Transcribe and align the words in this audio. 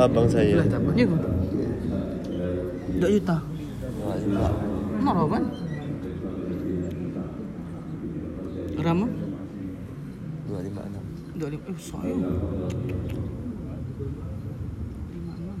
abang 0.00 0.24
saya. 0.28 0.64
Ya 0.96 1.04
kok. 1.04 1.20
Dua 3.00 3.08
juta. 3.12 3.36
Wah, 4.00 4.16
lima. 4.16 4.48
Noro 5.00 5.24
kan? 5.28 5.44
Berapa? 8.80 9.04
Dua 10.48 10.60
lima 10.64 10.80
enam. 10.88 11.04
Dua 11.36 11.48
lima. 11.52 11.64
Eh, 11.68 11.76
saya. 11.76 12.16
Lima 12.16 12.32
enam. 15.36 15.60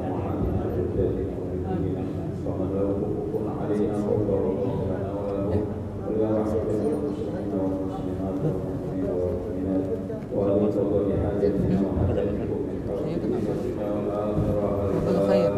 Apa 15.01 15.13
khair? 15.27 15.51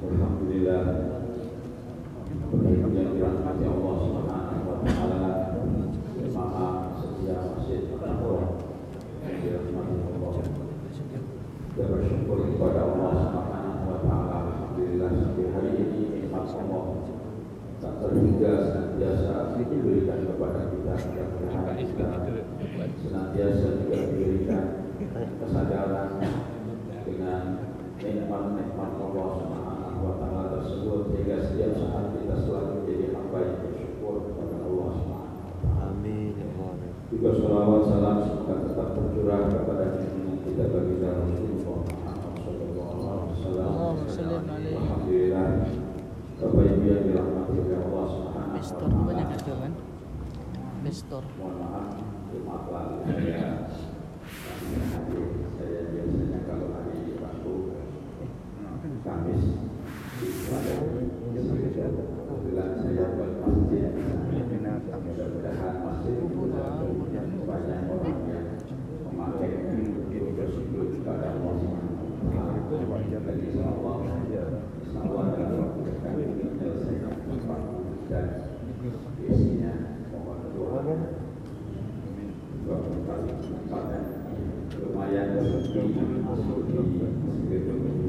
Alhamdulillah 0.00 0.84
yang 3.00 3.16
dirahmati 3.16 3.64
Allah 3.64 3.94
Subhanahu 4.02 4.66
wa 4.66 4.76
taala 4.84 5.24
jemaah 6.18 6.72
setia 7.00 7.36
Masjid 7.48 7.80
Al-Qur'an 7.96 8.60
yang 9.24 9.36
dirahmati 9.40 9.94
Allah 10.10 10.34
dan 11.76 11.86
bersyukur 11.90 12.38
kepada 12.44 12.80
Allah 12.92 13.12
Subhanahu 13.24 13.82
wa 13.88 13.98
taala 14.04 14.36
alhamdulillah 14.52 15.10
sampai 15.16 15.46
hari 15.54 15.70
ini 15.80 16.00
nikmat 16.12 16.44
Allah 16.52 16.84
tak 17.80 17.94
terhingga 18.04 18.52
senantiasa 18.68 19.34
diberikan 19.56 20.18
kepada 20.28 20.60
kita 20.74 20.92
mudah-mudahan 20.92 21.76
kita 21.80 22.06
senantiasa 23.00 23.66
juga 23.80 23.96
diberikan 24.12 24.64
kesadaran 25.40 26.10
dengan 27.08 27.42
nikmat-nikmat 28.80 29.12
Allah 29.12 29.28
Subhanahu 29.36 30.00
wa 30.00 30.14
taala 30.16 30.42
tersebut 30.56 30.98
sehingga 31.12 31.36
setiap 31.44 31.72
saat 31.76 32.04
kita 32.16 32.34
selalu 32.40 32.72
menjadi 32.80 33.06
hamba 33.12 33.38
yang 33.44 33.56
bersyukur 33.60 34.14
kepada 34.24 34.56
Allah 34.64 34.88
Subhanahu 34.96 35.44
wa 35.44 35.52
taala. 35.60 35.84
Amin 35.92 36.32
ya 36.40 36.46
Allah. 36.56 36.72
Juga 37.10 37.30
salawat 37.36 37.82
salam 37.84 38.16
semoga 38.24 38.54
tetap 38.64 38.88
tercurah 38.96 39.40
kepada 39.52 39.84
junjungan 40.00 40.36
kita 40.46 40.64
baginda 40.72 41.10
Rasulullah 41.20 41.78
Muhammad 41.84 42.32
sallallahu 42.40 43.00
alaihi 43.04 44.04
wasallam. 44.08 44.44
Alhamdulillah. 44.80 45.48
Bapak 46.40 46.64
Ibu 46.72 46.84
yang 46.88 47.02
dirahmati 47.04 47.52
oleh 47.60 47.78
Allah 47.84 48.06
Subhanahu 48.08 48.56
wa 48.56 48.64
taala. 48.64 49.04
banyak 49.04 49.28
ada 49.28 49.52
kan? 49.60 49.72
Investor. 50.80 51.22
Mohon 51.36 51.54
maaf, 51.60 51.86
Jumat 52.32 52.62
lalu 52.72 52.96
saya. 53.04 53.68
Saya 55.60 55.80
biasanya 55.92 56.38
kalau 56.48 56.66
Rabu, 56.72 56.89
Kamis, 58.90 59.54
kebetulan 62.26 62.70
saya 62.82 63.06
buat 63.14 63.32
masjid. 63.38 63.86
Mudah-mudahan 64.90 65.74
masjid 65.86 66.18
banyak 67.46 67.80
orang 67.86 68.18
yang 68.26 68.46
memakai 69.06 69.50
ilmu 69.70 70.34
tersebut 70.34 70.86
kepada 70.98 71.38
Allah. 71.38 71.54
Dan 73.10 73.36
insyaallah, 73.38 73.96
insyaallah 74.26 75.26
dalam 75.38 75.70
menyelesaikan 75.86 77.14
dan 78.10 78.26
isinya 79.22 80.02
mohon 80.10 80.50
doa 80.50 80.82
lumayan 84.82 85.28
seperti 85.62 86.02
masuk 86.26 86.58
di 86.66 87.99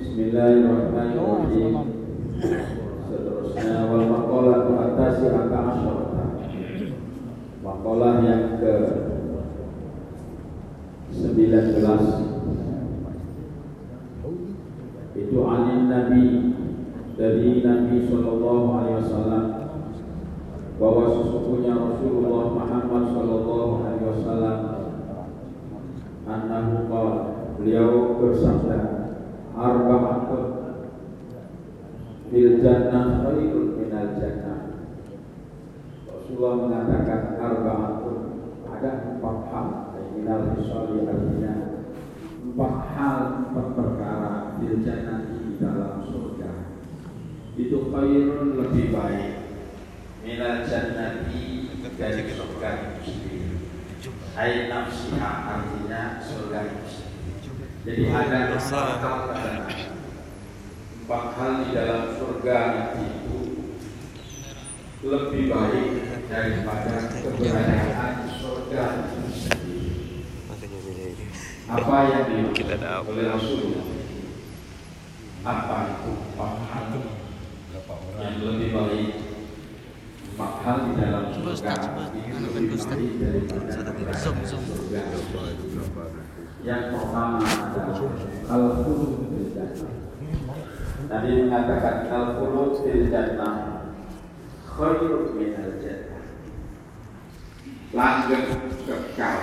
Bismillahirrahmanirrahim. 0.00 1.74
Seterusnya 3.08 3.88
wal 3.88 4.04
maqalah 4.04 4.68
atasi 4.68 5.32
angka. 5.32 5.62
Maqalah 7.64 8.20
yang 8.20 8.60
ke 8.60 8.74
19 11.12 12.30
itu 15.20 15.38
anin 15.46 15.80
Nabi 15.86 16.24
dari 17.14 17.60
Nabi 17.60 17.96
Shallallahu 18.40 18.72
Alaihi 18.72 18.98
Wasallam 19.04 19.44
bahwa 20.80 21.04
sesungguhnya 21.12 21.76
Rasulullah 21.76 22.44
Muhammad 22.56 23.02
Shallallahu 23.12 23.72
Alaihi 23.84 24.08
Wasallam 24.08 24.58
annahu 26.24 26.88
qala 26.88 27.16
beliau 27.60 28.16
bersabda 28.16 28.80
arba'atun 29.52 30.44
fil 32.32 32.64
jannah 32.64 33.28
khairun 33.28 33.76
minal 33.76 34.08
jannah. 34.16 34.60
Rasulullah 36.08 36.54
mengatakan 36.64 37.20
arba'atun. 37.36 38.18
Ada 38.72 38.90
empat 39.20 39.36
hal 39.52 39.68
minal 40.16 40.56
hisali 40.56 41.04
artinya 41.04 41.54
empat 42.40 42.72
hal 42.96 43.16
empat 43.52 43.66
perkara 43.76 44.56
fil 44.56 44.80
jannah 44.80 45.39
itu 47.58 47.78
khairun 47.90 48.48
lebih 48.58 48.86
baik. 48.94 49.32
Minal 50.20 50.68
jannati 50.68 51.70
dari 52.00 52.32
surga 52.32 52.70
Hai 54.30 54.72
nafsiha 54.72 55.30
artinya 55.44 56.16
surga 56.24 56.60
jadi 57.80 58.12
ada 58.12 58.60
empat 58.60 59.00
hal 59.00 59.20
empat 61.00 61.24
hal 61.36 61.52
di 61.64 61.68
dalam 61.72 62.12
surga 62.16 62.58
itu 63.00 63.40
lebih 65.00 65.48
baik 65.48 65.88
daripada 66.28 67.08
keberadaan 67.08 68.14
surga. 68.36 68.84
Apa 71.70 71.96
yang 72.04 72.24
dimaksud 72.28 72.68
oleh 72.84 73.24
Rasulullah? 73.32 73.86
Apa 75.40 75.76
itu 75.88 76.12
yang 78.20 78.36
lebih 78.42 78.68
baik? 78.74 79.10
Empat 80.30 80.52
hal 80.64 80.76
di 80.88 80.92
dalam 80.96 81.24
surga 81.36 81.74
lebih 82.40 82.76
baik 82.76 83.12
daripada 83.20 84.16
surga. 84.16 85.02
Yang 86.60 86.84
pertama 86.92 87.40
adalah 87.40 87.96
al-khulud 88.52 89.12
fil 89.32 89.48
jannah. 89.56 89.96
Tadi 91.08 91.28
mengatakan 91.44 91.96
al-khulud 92.12 92.72
fil 92.84 93.04
jannah 93.08 93.56
khairun 94.68 95.24
min 95.36 95.50
al-jannah. 95.56 96.24
Langgeng 97.90 98.48
kekal 98.86 99.38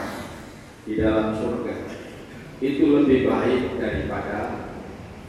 di 0.88 0.94
dalam 0.98 1.36
surga 1.36 1.76
itu 2.58 2.86
lebih 2.90 3.30
baik 3.30 3.78
daripada 3.78 4.40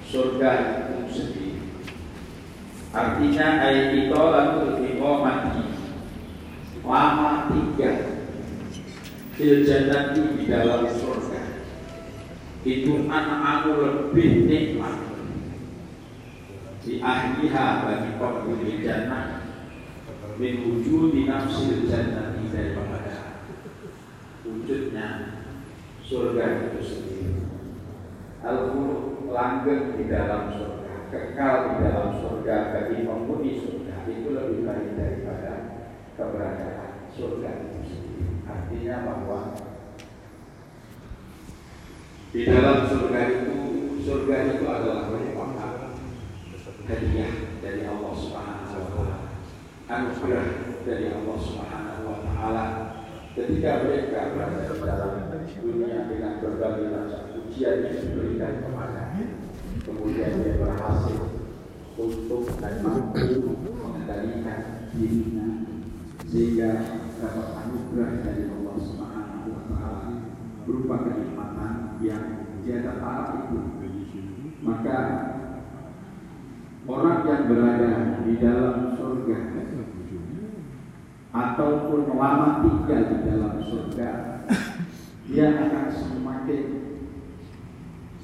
surga 0.09 0.51
itu 0.65 0.97
sendiri. 1.13 1.38
Artinya 2.89 3.47
ayat 3.61 3.93
itu 3.93 4.17
lalu 4.17 4.97
mati. 5.21 5.65
Lama 6.89 7.53
tiga. 7.53 7.93
Fil 9.37 9.61
jannati 9.63 10.23
di 10.41 10.45
dalam 10.49 10.89
surga. 10.89 11.69
Itu 12.65 13.07
anak-anak 13.07 13.77
lebih 13.77 14.49
nikmat. 14.49 14.97
Di 16.81 17.05
ahliha 17.05 17.67
bagi 17.85 18.11
penghuni 18.17 18.81
jannah. 18.81 19.45
Min 20.41 20.65
wujudi 20.65 21.29
nafsil 21.29 21.91
jannah 21.91 22.39
daripada 22.49 23.45
wujudnya 24.47 25.07
surga 26.09 26.45
itu 26.73 26.81
sendiri. 26.81 27.43
Al 28.41 28.73
langgeng 29.29 29.99
di 29.99 30.09
dalam 30.09 30.57
surga 30.57 30.79
kekal 31.13 31.55
di 31.69 31.75
dalam 31.85 32.08
surga 32.49 32.73
bagi 32.73 33.05
penghuni 33.05 33.61
surga 33.61 34.09
itu 34.09 34.33
lebih 34.33 34.65
baik 34.65 34.97
daripada 34.97 35.53
keberadaan 36.17 37.13
surga 37.13 37.49
itu 37.61 37.81
sendiri. 37.85 38.41
Artinya 38.49 38.97
bahwa 39.05 39.41
di 42.33 42.41
dalam 42.49 42.89
surga 42.89 43.21
itu 43.29 43.57
surga 44.01 44.37
itu 44.49 44.65
adalah 44.65 45.13
merupakan 45.13 45.93
hadiah 46.89 47.33
dari 47.61 47.85
Allah 47.85 48.13
Subhanahu 48.17 48.73
wa 48.81 48.85
taala. 48.97 49.17
Anugerah 49.93 50.49
dari 50.89 51.07
Allah 51.13 51.37
Subhanahu 51.37 52.01
wa 52.09 52.19
taala. 52.33 52.65
Ketika 53.37 53.85
mereka 53.85 54.33
berada 54.33 54.73
di 54.73 54.81
dalam 54.89 55.13
dunia 55.37 56.09
dengan 56.09 56.41
berbagai 56.41 56.97
macam 56.97 57.45
ujian 57.45 57.85
yang 57.85 57.97
diberikan 58.09 58.65
kepada 58.65 59.21
kemudian 59.85 60.33
dia 60.41 60.57
berhasil 60.57 61.38
untuk 61.99 62.47
dan 62.63 62.79
mampu 62.87 63.59
mengendalikan 63.75 64.87
dirinya 64.95 65.67
sehingga 66.31 66.71
dapat 67.19 67.49
anugerah 67.67 68.11
dari 68.23 68.45
Allah 68.47 68.77
Subhanahu 68.79 69.47
wa 69.51 69.63
taala 69.67 70.11
berupa 70.63 70.95
kenikmatan 71.03 71.73
yang 71.99 72.25
dia 72.63 72.87
taat 72.87 73.51
itu. 73.51 73.59
Maka 74.63 74.99
orang 76.87 77.19
yang 77.27 77.43
berada 77.51 78.23
di 78.23 78.33
dalam 78.39 78.95
surga 78.95 79.39
ataupun 81.29 82.01
lama 82.17 82.65
tinggal 82.65 83.03
di 83.13 83.19
dalam 83.27 83.55
surga 83.63 84.11
dia 85.29 85.47
akan 85.61 85.87
semakin 85.93 86.65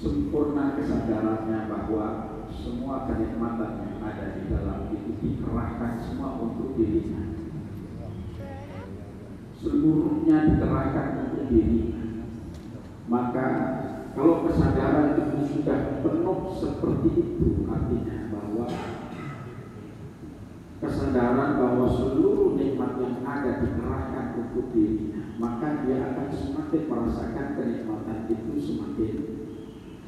sempurna 0.00 0.73
kesadarannya 0.81 1.59
bahwa 1.69 2.34
semua 2.61 3.06
kenikmatan 3.11 3.71
yang 3.83 3.99
ada 4.03 4.27
di 4.39 4.43
dalam 4.47 4.95
itu 4.95 5.11
dikerahkan 5.19 5.99
semua 5.99 6.39
untuk 6.39 6.79
dirinya. 6.79 7.35
Seluruhnya 9.59 10.37
dikerahkan 10.55 11.06
untuk 11.27 11.45
dirinya. 11.51 12.03
Maka 13.11 13.47
kalau 14.15 14.47
kesadaran 14.47 15.19
itu 15.19 15.39
sudah 15.51 16.01
penuh 16.01 16.39
seperti 16.55 17.09
itu 17.19 17.67
artinya 17.67 18.31
bahwa 18.31 18.67
kesadaran 20.79 21.50
bahwa 21.59 21.87
seluruh 21.91 22.55
nikmat 22.55 22.95
yang 23.03 23.17
ada 23.27 23.65
dikerahkan 23.65 24.27
untuk 24.39 24.71
dirinya 24.71 25.35
maka 25.35 25.83
dia 25.83 26.15
akan 26.15 26.29
semakin 26.31 26.83
merasakan 26.87 27.47
kenikmatan 27.59 28.19
itu 28.31 28.53
semakin 28.55 29.15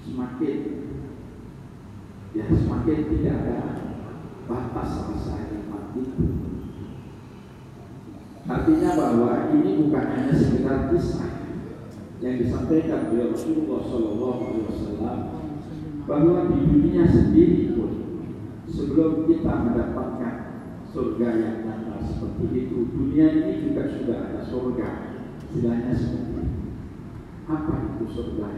semakin 0.06 0.56
ya 2.36 2.44
semakin 2.52 3.08
tidak 3.08 3.36
ada 3.48 3.58
batas 4.44 4.90
rasa 5.08 5.48
nikmat 5.48 5.96
itu 5.96 6.24
artinya 8.44 8.90
bahwa 8.92 9.30
ini 9.56 9.70
bukan 9.80 10.04
hanya 10.04 10.32
sekedar 10.36 10.92
kisah 10.92 11.32
yang 12.20 12.36
disampaikan 12.36 13.08
oleh 13.08 13.32
Rasulullah 13.32 13.80
Shallallahu 13.88 14.40
Alaihi 14.52 14.66
Wasallam 14.68 15.18
bahwa 16.04 16.36
di 16.52 16.58
dunia 16.60 17.04
sendiri 17.08 17.72
pun 17.72 17.92
sebelum 18.68 19.24
kita 19.24 19.52
mendapatkan 19.66 20.34
surga 20.92 21.28
yang 21.40 21.56
nyata 21.64 22.04
seperti 22.04 22.46
itu 22.52 22.78
dunia 22.92 23.26
ini 23.32 23.52
juga 23.64 23.88
sudah 23.88 24.18
ada 24.28 24.40
surga 24.44 24.88
istilahnya 25.40 25.92
seperti 25.96 26.36
itu. 26.44 26.60
apa 27.48 27.74
itu 27.96 28.04
surga 28.12 28.48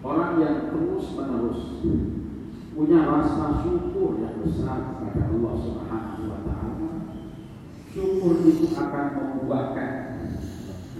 orang 0.00 0.32
yang 0.40 0.56
terus 0.72 1.04
menerus 1.12 1.60
punya 2.76 3.08
rasa 3.08 3.64
syukur 3.64 4.20
yang 4.20 4.44
besar 4.44 5.00
kepada 5.00 5.32
Allah 5.32 5.54
Subhanahu 5.64 6.22
Wa 6.28 6.40
Taala. 6.44 6.90
Syukur 7.88 8.44
itu 8.44 8.68
akan 8.76 9.06
membuahkan 9.16 9.92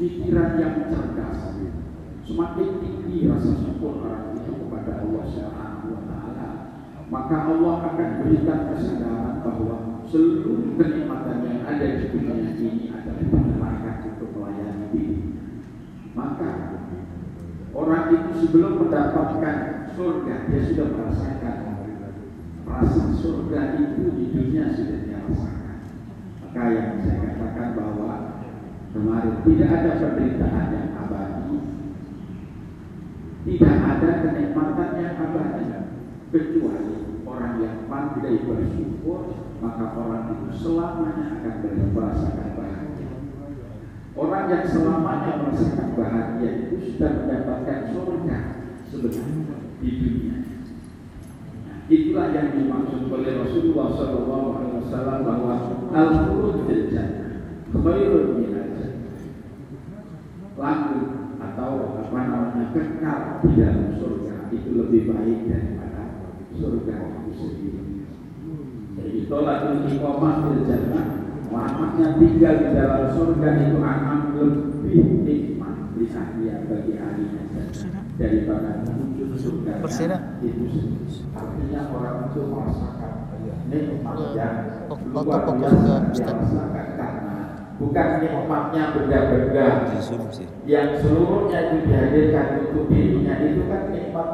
pikiran 0.00 0.50
yang 0.56 0.88
cerdas. 0.88 1.40
Semakin 2.24 2.68
tinggi 2.80 3.28
rasa 3.28 3.52
syukur 3.60 4.00
orang 4.00 4.40
itu 4.40 4.52
kepada 4.56 5.04
Allah 5.04 5.24
Subhanahu 5.28 5.86
wa 5.94 6.02
taala 6.10 6.48
maka 7.06 7.36
Allah 7.54 7.74
akan 7.86 8.10
berikan 8.18 8.60
kesadaran 8.74 9.38
bahwa 9.46 10.02
seluruh 10.10 10.74
kenikmatan 10.74 11.38
yang 11.46 11.60
ada 11.62 11.86
di 12.02 12.10
dunia 12.10 12.50
ini 12.58 12.90
adalah 12.90 13.22
dikerahkan 13.22 13.96
untuk 14.10 14.30
melayani 14.34 14.86
diri. 14.90 15.18
Maka 16.18 16.50
orang 17.76 18.04
itu 18.08 18.30
sebelum 18.40 18.72
mendapatkan 18.80 19.56
surga 19.92 20.34
dia 20.48 20.60
sudah 20.64 20.86
merasakan 20.96 21.56
rasa 22.66 23.04
surga 23.16 23.60
itu 23.78 24.10
di 24.12 24.24
dunia 24.34 24.74
sudah 24.74 24.98
dia 25.06 25.18
rasakan. 25.22 25.78
Maka 26.44 26.62
yang 26.74 26.90
saya 27.00 27.16
katakan 27.24 27.68
bahwa 27.78 28.12
kemarin 28.92 29.36
tidak 29.46 29.70
ada 29.70 29.92
penderitaan 30.02 30.66
yang 30.74 30.88
abadi. 30.98 31.56
Tidak 33.46 33.76
ada 33.80 34.10
kenikmatan 34.26 34.90
yang 34.98 35.14
abadi. 35.14 35.66
Kecuali 36.26 36.96
orang 37.24 37.54
yang 37.62 37.76
pandai 37.86 38.44
bersyukur 38.44 39.20
maka 39.62 39.84
orang 39.96 40.36
itu 40.36 40.48
selamanya 40.52 41.40
akan 41.40 41.56
merasakan 41.96 42.48
bahagia 42.58 42.75
orang 44.16 44.44
yang 44.48 44.64
selamanya 44.64 45.30
merasakan 45.44 45.88
bahagia 45.92 46.50
itu 46.66 46.76
sudah 46.92 47.10
mendapatkan 47.22 47.80
surga 47.92 48.38
sebenarnya 48.88 49.56
di 49.84 49.88
dunia 50.00 50.36
itulah 51.86 52.34
yang 52.34 52.48
dimaksud 52.56 53.06
oleh 53.12 53.32
Rasulullah 53.46 53.86
SAW 53.94 55.22
bahwa 55.22 55.54
al-khulud 55.94 56.66
fil 56.66 56.90
jannah 56.90 57.26
laku 60.56 61.00
atau 61.36 62.00
apa 62.00 62.18
namanya 62.26 62.64
kekal 62.72 63.44
di 63.44 63.50
dalam 63.60 63.92
surga 64.00 64.48
itu 64.50 64.68
lebih 64.72 65.12
baik 65.12 65.38
daripada 65.46 66.02
surga 66.56 66.96
itu 67.20 67.32
sendiri. 67.36 67.84
Jadi 68.96 69.18
tolak 69.28 69.84
istiqomah 69.84 70.34
fil 70.48 70.64
jannah 70.64 71.25
Muhammadnya 71.56 72.20
tinggal 72.20 72.54
di 72.60 72.68
dalam 72.76 73.02
surga 73.16 73.48
itu 73.64 73.80
akan 73.80 74.20
lebih 74.36 75.24
nikmat 75.24 75.76
dia 76.36 76.60
bagi 76.68 76.92
ahlinya 77.00 77.42
daripada 78.20 78.84
menuju 78.84 79.24
surga. 79.40 79.72
Itu 79.80 79.88
sendiri. 79.88 81.16
Artinya 81.32 81.80
orang 81.96 82.16
itu 82.28 82.40
merasakan 82.44 83.12
nikmat 83.72 84.18
yang 84.36 84.56
luar 85.16 85.42
biasa 85.48 85.96
karena 86.76 87.38
bukan 87.80 88.08
nikmatnya 88.20 88.82
benda-benda. 88.92 89.66
Yang 90.68 90.88
seluruhnya 91.00 91.58
itu 91.72 91.76
dihadirkan 91.88 92.46
untuk 92.68 92.84
dirinya 92.92 93.34
itu 93.40 93.62
kan 93.64 93.82
nikmat. 93.88 94.28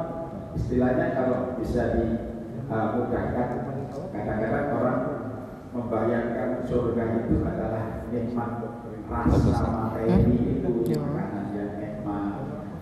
Istilahnya 0.59 1.07
kalau 1.15 1.55
bisa 1.63 1.83
dimudahkan 1.95 3.47
kadang-kadang 4.11 4.67
orang 4.75 4.99
membayangkan 5.73 6.69
surga 6.69 7.05
itu 7.25 7.41
adalah 7.41 8.05
nikmat 8.13 8.51
rasa 9.09 9.67
materi 9.73 10.61
itu 10.61 10.71
makanan 11.01 11.47
yang 11.57 11.73
nikmat 11.81 12.33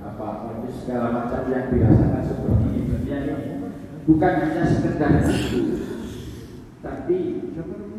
apa 0.03 0.27
segala 0.75 1.07
macam 1.15 1.43
yang 1.47 1.71
dirasakan 1.71 2.23
seperti 2.27 2.69
dunia 2.91 3.19
ini 3.31 3.47
bukan 4.11 4.33
hanya 4.43 4.65
sekedar 4.67 5.23
itu 5.31 5.63
tapi 6.83 7.19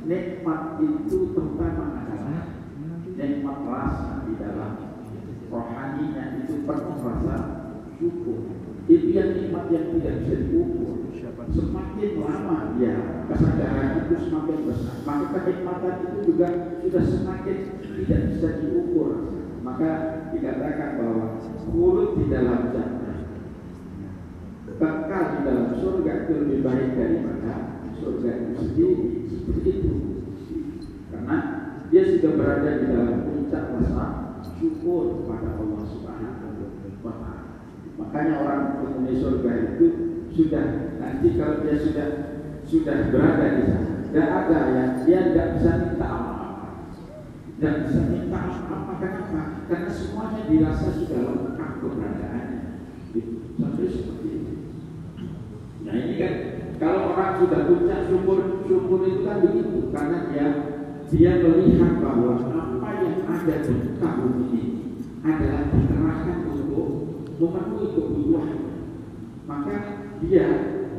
nikmat 0.03 0.61
itu 0.83 1.17
terutama 1.31 1.85
adalah 2.03 2.43
nikmat 3.15 3.57
rasa 3.63 4.27
di 4.27 4.33
dalam 4.35 4.73
rohaninya 5.47 6.41
itu 6.41 6.63
penuh 6.63 6.97
rasa 6.99 7.35
syukur. 7.99 8.39
Itu 8.89 9.07
yang 9.13 9.37
nikmat 9.37 9.69
yang 9.69 9.85
tidak 9.93 10.13
bisa 10.25 10.35
diukur 10.49 11.00
semakin 11.49 12.11
lama 12.21 12.77
ya 12.77 13.25
kesadaran 13.25 13.89
itu 14.05 14.15
semakin 14.29 14.57
besar. 14.69 14.95
Maka 15.07 15.25
kenikmatan 15.33 15.95
itu 16.05 16.17
juga 16.29 16.47
sudah 16.85 17.03
semakin 17.09 17.57
tidak 17.81 18.21
bisa 18.29 18.47
diukur. 18.61 19.09
Maka 19.61 19.89
dikatakan 20.33 20.89
bahwa 21.01 21.25
mulut 21.69 22.17
di 22.17 22.25
dalam 22.29 22.69
jannah 22.69 23.01
kekal 24.81 25.25
di 25.37 25.39
dalam 25.45 25.67
surga 25.77 26.11
itu 26.25 26.31
lebih 26.41 26.59
baik 26.65 26.89
daripada 26.97 27.53
surga 28.01 28.29
itu 28.33 28.53
sendiri 28.57 29.07
seperti 29.29 29.69
itu. 29.77 29.93
Karena 31.13 31.37
dia 31.93 32.03
sudah 32.17 32.31
berada 32.33 32.69
di 32.81 32.85
dalam 32.89 33.17
puncak 33.29 33.63
rasa 33.77 34.05
syukur 34.57 35.21
kepada 35.21 35.61
Allah 35.61 35.81
Subhanahu 35.85 36.49
wa 37.05 37.13
taala. 37.21 37.45
Makanya 38.01 38.33
orang 38.41 38.61
penghuni 38.81 39.13
surga 39.21 39.51
itu 39.77 39.85
sudah 40.31 40.95
nanti 40.97 41.27
kalau 41.35 41.63
dia 41.63 41.75
sudah 41.75 42.07
sudah 42.65 43.11
berada 43.11 43.47
di 43.59 43.63
sana. 43.67 43.91
Tidak 44.11 44.27
ada 44.27 44.59
yang 44.75 44.91
dia 45.07 45.19
tidak 45.31 45.47
bisa 45.55 45.71
minta 45.79 46.07
apa-apa. 46.07 46.67
Tidak 47.55 47.73
bisa 47.87 47.99
minta 48.11 48.39
apa-apa. 48.39 48.91
Kenapa? 48.99 49.41
Karena 49.71 49.89
semuanya 49.91 50.41
dirasa 50.51 50.87
sudah 50.91 51.19
lengkap 51.31 51.71
keberadaannya. 51.79 52.59
Itu 53.15 53.55
sampai 53.55 53.87
seperti 53.87 54.27
itu. 54.35 54.53
Nah 55.87 55.93
ini 55.95 56.13
kan 56.19 56.33
kalau 56.81 57.13
orang 57.15 57.39
sudah 57.39 57.61
puncak 57.69 57.99
syukur, 58.09 58.39
syukur 58.67 58.99
itu 59.07 59.21
kan 59.23 59.37
begitu 59.43 59.79
karena 59.93 60.17
dia 60.31 60.45
dia 61.11 61.31
melihat 61.43 61.99
bahwa 61.99 62.39
apa 62.39 62.89
yang 63.03 63.17
ada 63.27 63.55
di 63.67 63.75
tahun 63.99 64.31
ini 64.47 64.63
adalah 65.21 65.63
dikerahkan 65.69 66.37
untuk 66.49 66.87
memenuhi 67.35 67.87
kebutuhan. 67.93 68.59
Maka 69.43 69.75
dia 70.21 70.47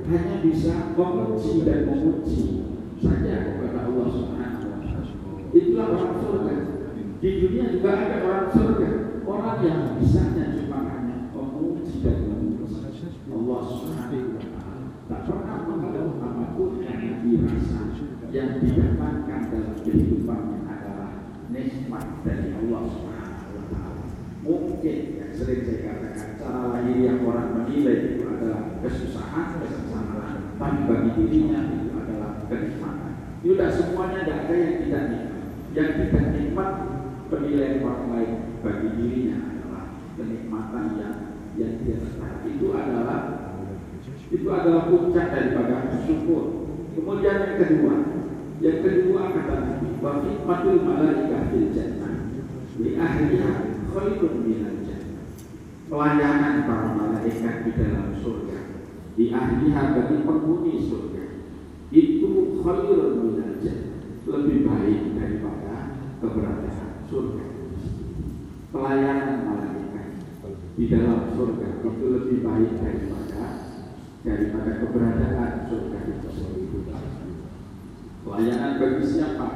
hanya 0.03 0.37
bisa 0.43 0.99
memuji 0.99 1.63
dan 1.63 1.87
memuji 1.87 2.67
saja 2.99 3.55
kepada 3.55 3.87
Allah 3.87 4.07
Subhanahu 4.11 4.67
wa 4.67 4.79
taala. 4.83 5.07
Itulah 5.55 5.87
orang 5.95 6.15
surga. 6.19 6.55
Di 7.23 7.29
dunia 7.39 7.65
juga 7.71 7.91
ada 8.03 8.17
orang 8.27 8.49
surga, 8.51 8.89
orang 9.23 9.59
yang 9.63 9.81
bisanya 10.03 10.59
cuma 10.59 10.79
hanya 10.91 11.31
memuji 11.31 12.03
dan 12.03 12.19
memuji 12.27 12.67
Allah 13.31 13.61
Subhanahu 13.63 14.35
wa 14.35 14.43
taala. 14.43 14.87
Tak 15.07 15.21
pernah 15.31 15.59
mengeluh 15.71 16.19
apa 16.19 16.45
pun 16.59 16.71
yang 16.83 17.23
dirasa 17.23 17.81
yang 18.33 18.59
didapatkan 18.59 19.41
dalam 19.55 19.77
kehidupannya 19.87 20.59
adalah 20.67 21.11
nikmat 21.47 22.07
dari 22.27 22.49
Allah 22.59 22.83
Subhanahu 22.91 23.51
wa 23.55 23.65
taala. 23.71 24.05
Mungkin 24.43 24.99
yang 25.15 25.31
sering 25.31 25.63
saya 25.63 25.79
katakan 25.87 26.29
cara 26.43 26.63
lahir 26.75 26.99
yang 26.99 27.23
orang 27.23 27.55
menilai 27.55 28.22
adalah 28.43 28.83
kesusahan, 28.83 29.63
kesengsaraan, 29.63 30.59
tapi 30.59 30.79
bagi 30.91 31.11
dirinya 31.15 31.61
itu 31.71 31.95
adalah 31.95 32.43
kenikmatan. 32.51 33.13
Sudah 33.47 33.71
semuanya 33.71 34.19
tidak 34.27 34.39
ada 34.51 34.55
yang 34.59 34.77
tidak 34.83 35.03
nikmat. 35.07 35.43
Yang 35.73 35.89
tidak 35.95 36.25
nikmat 36.35 36.71
penilaian 37.31 37.81
orang 37.87 38.07
lain 38.11 38.33
bagi 38.67 38.89
dirinya 38.99 39.37
adalah 39.47 39.85
kenikmatan 40.19 40.85
yang 40.99 41.15
yang 41.55 41.73
dia 41.87 41.95
rasakan. 42.03 42.43
Itu 42.51 42.67
adalah 42.75 43.21
itu 44.33 44.49
adalah 44.51 44.83
puncak 44.91 45.27
daripada 45.31 46.03
syukur. 46.03 46.67
Kemudian 46.99 47.37
yang 47.47 47.57
kedua, 47.63 47.95
yang 48.59 48.79
kedua 48.83 49.23
kata 49.33 49.55
Nabi, 49.65 49.89
wa 50.03 50.11
khidmatul 50.19 50.81
malaikah 50.83 51.43
fil 51.49 51.69
jannah 51.71 52.15
li 52.83 52.91
ahliha 52.99 53.53
khairun 53.87 54.35
minal. 54.43 54.82
Pelayanan 55.91 56.67
para 56.67 56.89
malaikat 56.95 57.67
di 57.67 57.71
dalam 57.75 58.15
surga 58.19 58.59
di 59.13 59.29
ahliha 59.29 59.83
bagi 59.93 60.25
penghuni 60.25 60.75
surga 60.89 61.25
itu 61.93 62.31
khairun 62.65 63.13
minal 63.19 63.53
lebih 64.23 64.59
baik 64.65 65.01
daripada 65.19 65.75
keberadaan 66.23 67.05
surga. 67.11 67.45
Pelayanan 68.73 69.45
malaikat 69.45 70.07
di 70.79 70.85
dalam 70.89 71.35
surga 71.37 71.69
itu 71.85 72.07
lebih 72.09 72.39
baik 72.41 72.73
daripada 72.81 73.45
daripada 74.23 74.71
keberadaan 74.81 75.53
surga 75.67 75.99
itu 76.09 76.29
sendiri. 76.31 76.81
Pelayanan 78.23 78.73
bagi 78.79 79.05
siapa? 79.05 79.49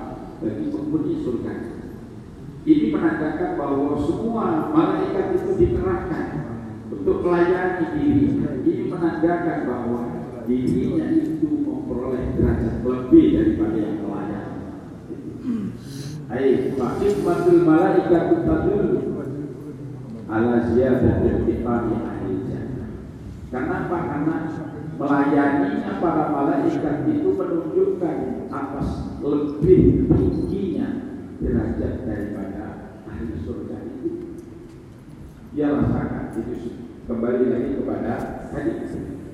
Bagi 0.42 0.64
penghuni 0.74 1.22
surga. 1.22 1.75
Ini 2.66 2.90
menandakan 2.90 3.54
bahwa 3.54 3.94
semua 3.94 4.74
malaikat 4.74 5.38
itu 5.38 5.50
dikerahkan 5.54 6.26
untuk 6.90 7.22
melayani 7.22 7.94
dirinya. 7.94 8.50
Ini 8.66 8.90
menandakan 8.90 9.58
bahwa 9.70 10.00
dirinya 10.50 11.06
itu 11.14 11.62
memperoleh 11.62 12.34
derajat 12.34 12.82
lebih 12.82 13.24
daripada 13.38 13.78
yang 13.78 13.98
melayani. 14.02 14.62
Hai, 16.26 16.74
maksud 16.74 17.14
masul 17.22 17.58
malaikat 17.62 18.42
tadul 18.42 18.86
ala 20.26 20.66
ziyadatil 20.66 21.46
tifani 21.46 21.94
ahli 22.02 22.34
jannah. 22.50 22.90
Kenapa? 23.46 23.96
Karena 24.10 24.36
melayaninya 24.98 26.02
para 26.02 26.34
malaikat 26.34 26.96
itu 27.14 27.30
menunjukkan 27.30 28.50
atas 28.50 28.88
lebih 29.22 30.10
tingginya 30.10 31.15
derajat 31.40 31.94
daripada 32.04 32.64
ahli 33.08 33.34
surga 33.44 33.76
itu. 33.84 34.10
Dia 35.56 35.72
rasakan 35.72 36.36
itu 36.36 36.76
kembali 37.06 37.44
lagi 37.48 37.70
kepada 37.80 38.12
tadi 38.50 38.72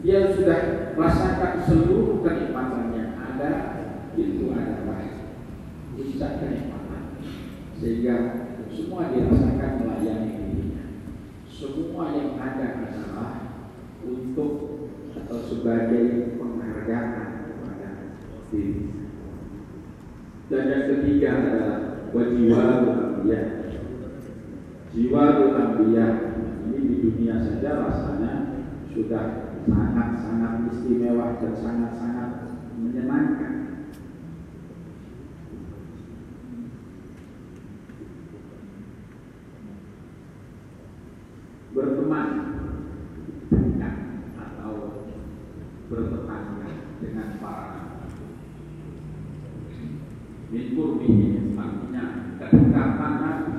dia 0.02 0.34
sudah 0.34 0.92
rasakan 0.98 1.62
seluruh 1.62 2.26
kenikmatan 2.26 2.90
yang 2.90 3.10
ada 3.16 3.50
itu 4.18 4.50
adalah 4.50 5.02
puncak 5.94 6.32
kenikmatan 6.42 7.02
sehingga 7.78 8.16
semua 8.66 9.14
dirasakan 9.14 9.72
melayani 9.78 10.30
dirinya 10.36 10.84
semua 11.46 12.12
yang 12.18 12.34
ada 12.34 12.66
adalah 12.82 13.30
untuk 14.02 14.52
atau 15.12 15.38
sebagai 15.46 16.34
penghargaan 16.40 17.28
kepada 17.46 17.90
diri. 18.50 18.90
Dan 20.50 20.62
yang 20.68 20.84
ketiga 20.90 21.28
adalah 21.38 21.81
wajiwal 22.12 22.84
ambiya. 22.92 23.40
Jiwal 24.92 25.56
ambiya 25.56 26.06
ini 26.68 26.78
di 26.84 26.94
dunia 27.00 27.40
saja 27.40 27.88
rasanya 27.88 28.32
sudah 28.92 29.56
sangat-sangat 29.64 30.68
istimewa 30.68 31.40
dan 31.40 31.56
sangat-sangat 31.56 32.30
menyenangkan. 32.76 33.54
Berteman 41.72 42.28
dengan 43.48 43.94
atau 44.36 45.08
bertetangga 45.88 46.68
dengan 47.00 47.28
para 47.40 47.80
min 50.52 50.76
qurbihi 50.76 51.56
artinya 51.56 52.04
kedekatan 52.36 53.12
Nabi 53.24 53.56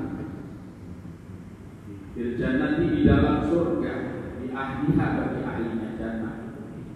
Fil 2.14 2.23
jannati 2.38 2.86
di 2.90 3.02
dalam 3.06 3.46
surga 3.46 3.94
di 4.42 4.48
ahliha 4.50 5.06
bagi 5.18 5.40
ahlinya 5.46 5.90
jannah 5.98 6.36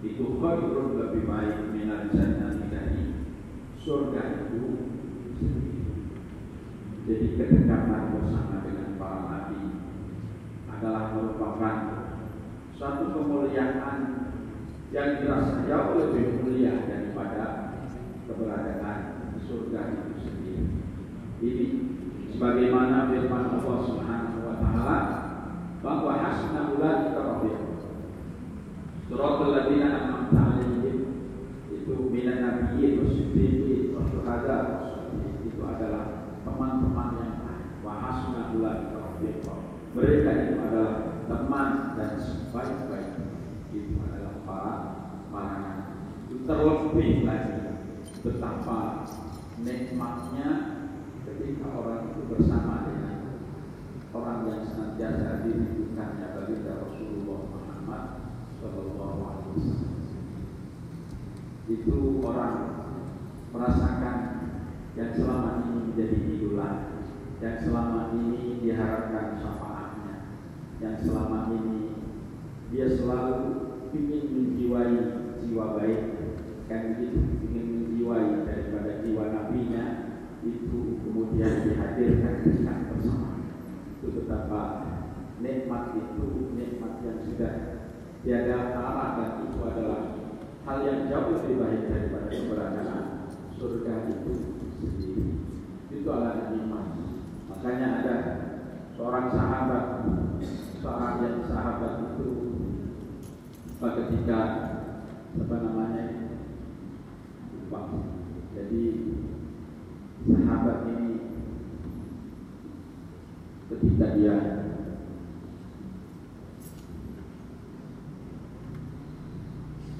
itu 0.04 0.24
khairun 0.38 0.98
lebih 0.98 1.22
baik 1.26 1.74
minal 1.74 2.10
jannati 2.10 2.64
dari 2.70 3.02
surga 3.78 4.22
itu 4.46 4.64
jadi 7.08 7.26
kedekatan 7.40 8.12
bersama 8.20 8.60
dengan 8.68 9.00
para 9.00 9.20
nabi 9.32 9.60
adalah 10.68 11.16
merupakan 11.16 11.76
suatu 12.76 13.16
kemuliaan 13.16 14.28
yang 14.92 15.20
dirasa 15.20 15.64
jauh 15.68 15.96
lebih 15.96 16.40
mulia 16.40 16.84
daripada 16.84 17.76
keberadaan 18.28 19.00
surga 19.44 19.80
itu 19.92 20.12
sendiri. 20.20 20.64
Ini 21.40 21.66
sebagaimana 22.32 23.08
firman 23.08 23.56
Allah 23.56 23.78
Subhanahu 23.88 24.38
wa 24.44 24.56
taala 24.60 25.27
bahwa 25.82 26.12
hasna 26.18 26.74
ulaika 26.74 27.18
rabbihum. 27.18 27.78
Suratul 29.08 29.50
ladzina 29.56 29.88
an'amta 29.88 30.38
'alaihim 30.38 30.98
itu 31.72 31.94
minan 32.12 32.38
nabiyyin 32.44 33.04
wasiddiqin 33.06 33.96
wasyuhada 33.96 34.58
itu 35.46 35.60
adalah 35.62 36.34
teman-teman 36.44 37.10
yang. 37.22 37.36
Wa 37.80 37.92
hasna 37.98 38.52
ulaika 38.52 38.96
rabbihum. 38.98 39.58
Mereka 39.96 40.30
itu 40.44 40.54
adalah 40.60 40.94
teman 41.28 41.96
dan 41.96 42.16
sebaik-baik 42.16 43.20
itu 43.72 44.00
adalah 44.00 44.34
para 44.48 44.74
para 45.28 45.56
itu 46.28 46.44
terlebih 46.48 47.28
lagi 47.28 47.84
betapa 48.24 49.04
nikmatnya 49.60 50.48
ketika 51.28 51.66
orang 51.68 52.08
itu 52.12 52.20
bersama 52.32 52.88
dengan 52.88 53.17
orang 54.12 54.48
yang 54.48 54.60
senantiasa 54.64 55.44
dirindukannya 55.44 56.26
bagi 56.32 56.64
Rasulullah 56.64 57.40
Muhammad 57.52 58.04
Shallallahu 58.56 59.18
Alaihi 59.20 59.50
Wasallam. 59.52 59.96
Itu 61.68 61.96
orang 62.24 62.56
merasakan 63.52 64.16
yang 64.96 65.10
selama 65.12 65.50
ini 65.68 65.78
menjadi 65.92 66.18
idola 66.24 66.70
yang 67.38 67.56
selama 67.60 68.00
ini 68.16 68.64
diharapkan 68.64 69.38
syafaatnya 69.38 70.14
yang 70.80 70.96
selama 70.98 71.54
ini 71.54 71.78
dia 72.72 72.88
selalu 72.88 73.68
ingin 73.92 74.24
menjiwai 74.32 74.96
jiwa 75.40 75.64
baik. 75.78 76.02
Kan 76.68 76.96
begitu 76.96 77.20
ingin 77.48 77.66
menjiwai 77.72 78.44
daripada 78.44 79.00
jiwa 79.04 79.24
nabinya 79.32 79.84
itu 80.44 81.00
kemudian 81.00 81.64
dihadirkan 81.64 82.34
dekat 82.44 82.76
bersama 82.87 82.87
betapa 84.28 84.62
nikmat 85.40 85.96
itu 85.96 86.52
nikmat 86.52 87.00
yang 87.00 87.16
sudah 87.24 87.54
tiada 88.20 88.76
arah 88.76 89.10
dan 89.16 89.30
itu 89.48 89.58
adalah 89.64 90.00
hal 90.68 90.78
yang 90.84 91.08
jauh 91.08 91.32
lebih 91.32 91.56
baik 91.56 91.82
daripada 91.88 92.28
keberadaan 92.28 93.04
surga 93.56 93.94
itu 94.12 94.32
sendiri. 94.84 95.26
Itu 95.88 96.08
adalah 96.12 96.52
iman. 96.52 96.86
Makanya 97.48 97.88
ada 98.04 98.16
seorang 98.92 99.32
sahabat, 99.32 99.84
seorang 100.84 101.14
yang 101.24 101.36
sahabat 101.48 101.92
itu 102.12 102.28
ketika 103.80 104.40
apa 105.40 105.56
namanya 105.56 106.04
lupa. 107.56 107.80
Jadi 108.52 108.82
sahabat 110.28 110.78
ini 110.84 111.17
ketika 113.68 114.06
dia 114.16 114.36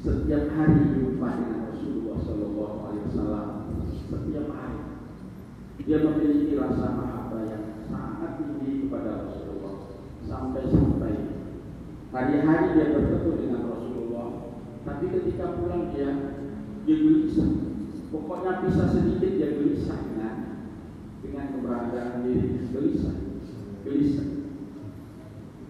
setiap 0.00 0.44
hari 0.56 0.80
jumpa 0.96 1.28
dengan 1.36 1.60
Rasulullah 1.68 2.16
Shallallahu 2.24 2.76
Alaihi 2.88 3.04
Wasallam 3.12 3.48
setiap 3.92 4.46
hari 4.56 4.80
dia 5.84 5.98
memiliki 6.00 6.56
rasa 6.56 6.96
mahabbah 6.96 7.44
yang 7.48 7.64
sangat 7.88 8.36
tinggi 8.36 8.84
kepada 8.84 9.24
Rasulullah. 9.24 9.88
Sampai-sampai 10.28 11.14
hari-hari 12.12 12.66
dia 12.76 12.92
bertemu 12.92 13.32
dengan 13.40 13.62
Rasulullah 13.72 14.28
tapi 14.84 15.04
ketika 15.12 15.56
pulang 15.60 15.92
dia 15.92 16.12
dia 16.88 16.96
gelisah. 17.04 17.52
Pokoknya 18.08 18.64
bisa 18.64 18.84
sedikit 18.96 19.36
dia 19.36 19.60
gelisah 19.60 20.00
dengan 20.08 20.34
dengan 21.20 21.44
keberadaan 21.52 22.24
diri 22.24 22.64
gelisah 22.72 23.28
gelisah. 23.86 24.28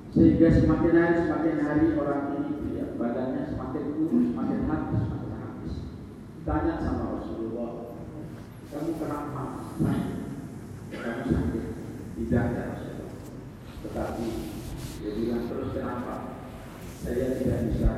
Sehingga 0.09 0.49
semakin 0.51 0.93
hari 0.97 1.17
semakin 1.29 1.57
hari 1.61 1.85
orang 1.95 2.23
ini 2.41 2.51
dia 2.73 2.97
badannya 2.97 3.43
semakin 3.53 3.85
kurus 3.95 4.25
semakin 4.33 4.61
habis 4.67 5.01
semakin 5.05 5.33
habis. 5.37 5.75
Tanya 6.49 6.75
sama 6.81 7.05
Rasulullah 7.21 7.73
kamu 8.73 8.93
kenapa 8.97 9.43
kamu 10.91 11.23
sakit. 11.29 11.65
Tidak 12.19 12.45
ya 12.51 12.63
Rasulullah. 12.73 13.15
Tetapi 13.85 14.27
dia 14.99 15.11
bilang 15.15 15.45
terus 15.47 15.71
kenapa? 15.77 16.15
Saya 17.05 17.39
tidak 17.39 17.61
bisa. 17.71 17.93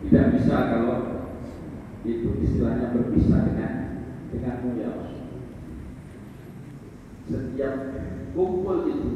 Tidak 0.00 0.26
bisa 0.32 0.56
kalau 0.72 0.98
itu 2.00 2.30
istilahnya 2.40 2.96
berpisah 2.96 3.40
dengan 3.52 3.74
denganmu 4.32 4.70
ya 4.80 4.88
Rasulullah 4.96 5.19
setiap 7.30 7.74
kumpul 8.34 8.90
itu 8.90 9.10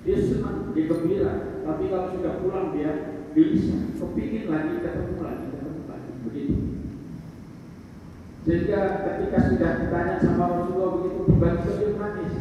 dia 0.00 0.16
senang, 0.16 0.72
dia 0.72 0.88
gembira. 0.88 1.32
Tapi 1.60 1.92
kalau 1.92 2.08
sudah 2.16 2.40
pulang 2.40 2.72
dia 2.72 3.20
gelisah. 3.36 3.92
Kepingin 4.00 4.48
lagi 4.48 4.80
ketemu 4.80 5.20
lagi 5.20 5.44
ketemu 5.52 5.82
lagi. 5.84 6.10
Begitu. 6.24 6.56
Sehingga 8.48 8.80
ketika 9.04 9.38
sudah 9.52 9.70
ditanya 9.84 10.16
sama 10.24 10.44
Rasulullah 10.48 10.90
begitu 10.96 11.20
tiba-tiba 11.28 11.72
dia 11.76 11.90
menangis. 11.92 12.34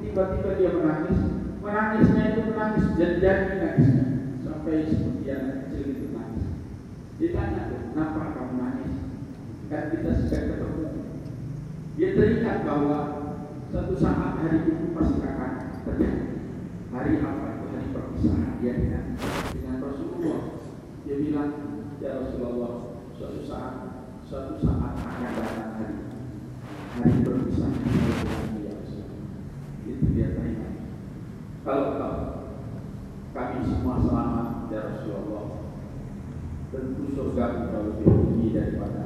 Tiba-tiba 0.00 0.50
dia 0.56 0.70
menangis. 0.72 1.18
Menangisnya 1.60 2.22
itu 2.32 2.40
menangis. 2.48 2.84
Jadi-jadi 2.96 3.44
menangisnya. 3.52 4.06
Sampai 4.40 4.88
seperti 4.88 5.28
anak 5.28 5.54
kecil 5.68 5.84
itu 5.92 6.06
nangis 6.16 6.48
ditanya 7.18 7.74
kenapa 7.90 8.30
kamu 8.30 8.54
nangis 8.62 8.94
kan 9.66 9.90
kita 9.90 10.10
sudah 10.22 10.40
ketemu. 10.48 10.84
Dia 11.98 12.08
teringat 12.14 12.58
bahwa 12.62 12.98
satu 13.68 13.94
saat 14.00 14.40
hari 14.40 14.64
itu 14.64 14.96
pasti 14.96 15.20
akan 15.20 15.52
terjadi. 15.84 16.24
Hari 16.88 17.20
apa 17.20 17.44
itu? 17.52 17.64
Hari 17.68 17.88
perpisahan. 17.92 18.52
Dia 18.64 18.72
dengan 18.80 19.04
dengan 19.52 19.76
Rasulullah. 19.84 20.40
Dia 21.04 21.16
bilang 21.20 21.50
ya 22.00 22.10
Rasulullah 22.24 22.72
suatu 23.12 23.40
saat 23.44 23.74
suatu 24.24 24.56
saat 24.64 24.92
akan 24.96 25.30
datang 25.36 25.72
hari. 25.76 25.96
Hari 26.96 27.12
perpisahan. 27.20 27.82
Ya 28.64 28.72
Rasulullah 28.72 29.20
itu 29.84 30.04
dia 30.16 30.28
teringat 30.36 30.72
kalau 31.64 32.00
kau 32.00 32.16
kami 33.36 33.60
semua 33.68 34.00
selamat 34.00 34.48
ya 34.72 34.80
Rasulullah. 34.88 35.46
Tentu 36.68 37.04
surga 37.16 37.72
jauh 37.72 37.84
lebih 37.92 38.08
tinggi 38.08 38.48
daripada 38.56 39.04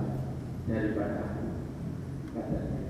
daripada 0.67 1.19
aku. 1.27 1.43
Katanya 2.35 2.83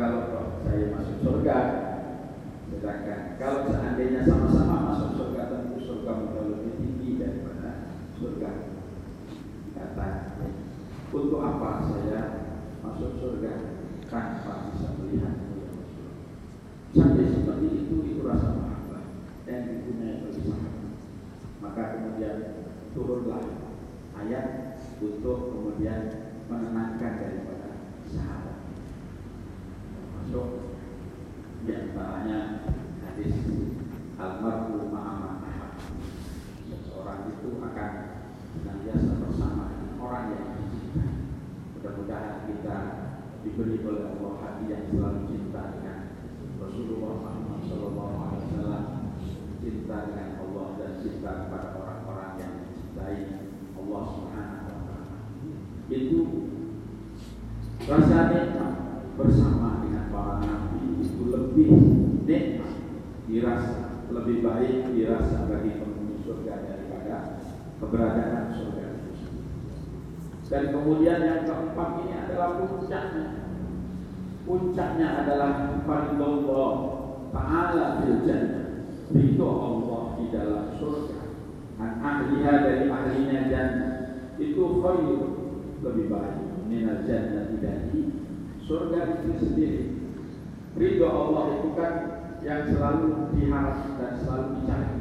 kalau 0.00 0.39
saya 0.64 0.86
masuk 0.94 1.16
surga. 1.24 1.58
Sedangkan 2.70 3.20
kalau 3.36 3.60
seandainya 3.66 4.22
sama-sama 4.24 4.94
masuk 4.94 5.10
surga 5.18 5.42
tentu 5.50 5.78
surga 5.82 6.12
lebih 6.48 6.72
tinggi 6.78 7.10
daripada 7.18 7.92
surga. 8.16 8.50
Kata 9.74 10.08
untuk 11.10 11.40
apa 11.42 11.70
saya 11.90 12.20
masuk 12.84 13.18
surga? 13.18 13.52
Tanpa 14.10 14.74
bisa 14.74 14.90
melihat 14.98 15.50
sampai 16.90 17.30
seperti 17.30 17.66
itu 17.86 17.94
itu 18.02 18.20
rasa 18.26 18.50
mahabbah 18.58 19.06
yang 19.46 19.62
dipunyai 19.70 20.26
oleh 20.26 20.42
sahabat. 20.42 20.90
Maka 21.62 21.82
kemudian 21.94 22.36
turunlah 22.90 23.42
ayat 24.18 24.74
untuk 24.98 25.54
kemudian 25.54 26.34
menenangkan 26.50 27.12
daripada 27.22 27.70
sahabat 28.10 28.49
termasuk 30.30 30.78
di 31.66 31.74
antaranya 31.74 32.62
hadis 33.02 33.34
almarhum 34.14 34.94
ma'aman 34.94 35.42
seseorang 36.70 37.34
itu 37.34 37.58
akan 37.58 37.92
senantiasa 38.54 39.26
bersama 39.26 39.74
orang 39.98 40.30
yang 40.30 40.46
dicintai. 40.70 41.34
Mudah-mudahan 41.74 42.46
kita 42.46 42.76
diberi 43.42 43.82
oleh 43.82 44.06
Allah 44.06 44.32
hati 44.38 44.64
yang 44.70 44.86
selalu 44.86 45.20
cinta 45.26 45.62
dengan 45.74 45.98
Rasulullah 46.62 47.14
Muhammad 47.26 47.66
Wasallam. 48.38 48.84
Cinta 49.58 49.96
dengan 50.14 50.30
Allah 50.46 50.66
dan 50.78 50.92
cinta 51.02 51.30
kepada 51.42 51.68
orang-orang 51.74 52.30
yang 52.38 52.52
mencintai 52.62 53.18
Allah 53.74 54.02
Subhanahu 54.14 54.62
Wa 54.62 54.78
Taala. 54.86 55.18
Itu 55.90 56.20
rasa 57.82 58.18
nikmat 58.30 58.74
bersama 59.18 59.79
para 60.10 60.42
nabi 60.42 61.00
itu 61.00 61.22
lebih 61.30 61.70
nikmat 62.26 62.74
dirasa 63.30 64.06
lebih 64.10 64.42
baik 64.42 64.90
dirasa 64.90 65.46
bagi 65.46 65.78
penghuni 65.78 66.18
surga 66.26 66.54
daripada 66.66 67.16
keberadaan 67.78 68.46
surga 68.52 68.84
itu 68.98 69.10
dan 70.50 70.74
kemudian 70.74 71.22
yang 71.22 71.46
keempat 71.46 71.88
ini 72.02 72.12
adalah 72.26 72.58
puncaknya. 72.58 73.26
Puncaknya 74.42 75.08
adalah 75.22 75.78
faridullah 75.86 76.74
ta'ala 77.30 78.02
fil 78.02 78.18
jannah. 78.26 78.66
Ridho 79.14 79.46
Allah 79.46 80.02
di 80.18 80.26
dalam 80.34 80.74
surga. 80.74 81.18
An 81.78 82.02
ahliha 82.02 82.52
dari 82.66 82.90
ahlinya 82.90 83.40
jannah. 83.46 83.94
Itu 84.42 84.82
khair 84.82 85.22
lebih 85.86 86.06
baik. 86.10 86.66
Minal 86.66 87.06
jannah 87.06 87.54
dari 87.62 88.10
surga 88.66 89.00
itu 89.22 89.30
sendiri 89.38 89.89
ridho 90.78 91.06
Allah 91.06 91.44
itu 91.58 91.68
kan 91.74 91.92
yang 92.40 92.70
selalu 92.70 93.34
diharap 93.34 93.98
dan 93.98 94.12
selalu 94.22 94.46
dicari. 94.60 94.96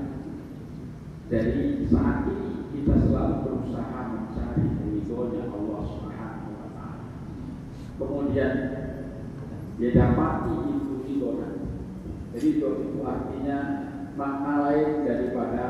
Dari 1.29 1.85
saat 1.85 2.25
ini 2.25 2.49
kita 2.73 2.95
selalu 3.05 3.35
berusaha 3.45 3.99
mencari 4.09 4.65
ridhonya 4.81 5.43
Allah 5.53 5.81
Subhanahu 5.85 6.51
wa 6.57 6.67
taala. 6.73 7.05
Kemudian 8.01 8.53
dia 9.77 9.89
dapati 9.93 10.53
itu 10.73 10.93
ridho 11.05 11.29
jadi 12.29 12.45
ridho 12.45 12.69
itu 12.85 12.99
artinya 13.05 13.57
makna 14.17 14.53
lain 14.69 15.05
daripada 15.05 15.63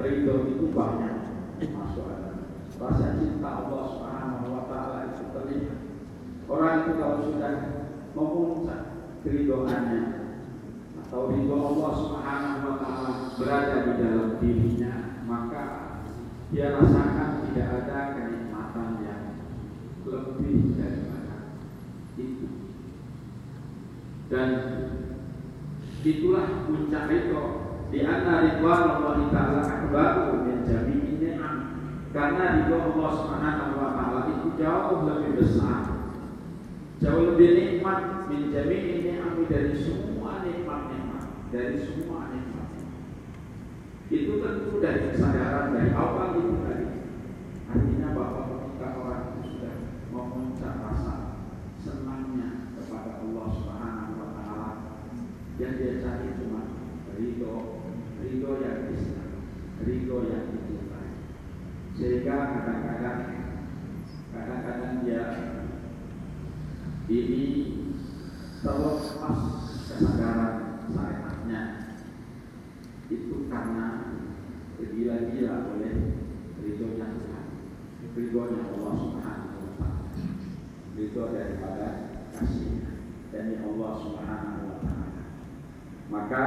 ridho 0.00 0.34
itu 0.48 0.64
banyak. 0.72 1.14
Masuk 1.62 2.08
rasa 2.82 3.14
cinta 3.20 3.46
Allah 3.46 3.84
Subhanahu 3.94 4.46
wa 4.50 4.62
taala 4.66 5.14
itu 5.14 5.30
terlihat. 5.30 5.78
Orang 6.50 6.74
itu 6.82 6.92
kalau 6.98 7.18
sudah 7.22 7.54
memuncak 8.12 8.91
keridhoannya 9.22 10.02
atau 11.06 11.30
ridho 11.30 11.54
Allah 11.54 11.92
Subhanahu 11.94 12.58
wa 12.66 12.74
taala 12.82 13.10
berada 13.38 13.76
di 13.86 13.92
dalam 14.02 14.30
dirinya 14.42 14.92
maka 15.24 15.62
dia 16.50 16.76
rasakan 16.76 17.48
tidak 17.48 17.68
ada 17.86 17.98
kenikmatan 18.18 18.88
yang 19.00 19.24
lebih 20.04 20.76
daripada 20.76 21.36
itu. 22.20 22.48
Dan 24.28 24.48
itulah 26.02 26.66
puncak 26.66 27.06
itu 27.08 27.42
di 27.92 27.98
antara 28.04 28.48
ridwan 28.48 28.82
Allah 29.00 29.16
Taala 29.30 29.60
akbaru 29.64 30.44
min 30.44 30.64
jami'in 30.66 31.12
karena 32.12 32.44
ridho 32.60 32.76
Allah 32.76 33.10
Subhanahu 33.16 33.72
wa 33.80 33.88
taala 33.96 34.20
itu 34.28 34.48
jauh 34.60 35.08
lebih 35.08 35.40
besar 35.40 35.91
jauh 37.02 37.34
lebih 37.34 37.50
nikmat 37.58 38.30
min 38.30 38.54
jami'in 38.54 39.02
ni'am 39.02 39.34
dari 39.50 39.74
semua 39.74 40.46
nikmat-nikmat 40.46 41.50
dari 41.50 41.74
semua 41.82 42.30
nikmat 42.30 42.70
Itu 44.06 44.38
tentu 44.38 44.78
dari 44.78 45.10
kesadaran 45.10 45.74
dari 45.74 45.90
awal 45.96 46.38
itu 46.38 46.62
tadi. 46.62 46.86
Artinya 47.66 48.08
bahwa 48.14 48.40
ketika 48.54 48.88
orang 49.02 49.22
itu 49.34 49.40
sudah 49.50 49.74
memuncak 50.14 50.74
rasa 50.78 51.14
senangnya 51.82 52.70
kepada 52.78 53.18
Allah 53.24 53.46
Subhanahu 53.50 54.12
wa 54.20 54.28
taala 54.36 54.70
yang 55.58 55.74
dia 55.80 55.98
cari 55.98 56.36
cuma 56.38 56.76
ridho, 57.16 57.82
ridho 58.20 58.50
yang 58.62 58.78
disenangi, 58.92 59.40
ridho 59.80 60.16
yang 60.28 60.44
dicintai. 60.54 61.08
Sehingga 61.96 62.36
kadang-kadang 62.52 63.20
kadang-kadang 64.28 64.94
dia 65.08 65.24
ini 67.12 67.44
terlepas 68.64 69.38
kesadaran 69.90 70.86
syariatnya 70.88 71.62
itu 73.12 73.50
karena 73.52 74.16
tergila-gila 74.80 75.76
oleh 75.76 75.94
ridhonya 76.62 77.06
Tuhan, 77.20 77.46
ridhonya 78.16 78.62
Allah 78.72 78.92
Subhanahu 78.96 79.56
wa 79.60 79.72
taala, 79.76 80.08
ridho 80.96 81.22
daripada 81.36 81.88
kasihnya 82.32 82.90
dari 83.28 83.60
Allah 83.60 83.92
Subhanahu 84.00 84.60
wa 84.64 84.76
taala. 84.80 85.22
Maka 86.08 86.44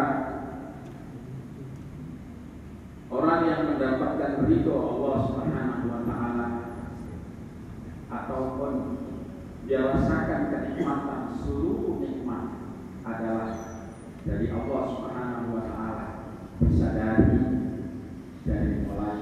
orang 3.13 3.41
yang 3.45 3.61
mendapatkan 3.69 4.49
ridho 4.49 4.73
Allah 4.73 5.17
Subhanahu 5.29 5.85
wa 5.93 6.01
taala 6.09 6.47
ataupun 8.09 8.73
dia 9.65 9.81
rasakan 9.81 10.53
kenikmatan 10.53 11.33
seluruh 11.41 11.97
nikmat 11.97 12.69
adalah 13.01 13.49
dari 14.21 14.53
Allah 14.53 14.81
Subhanahu 14.93 15.57
wa 15.57 15.63
taala 15.65 16.05
dari 17.15 17.39
dari 18.43 18.71
mulai 18.83 19.19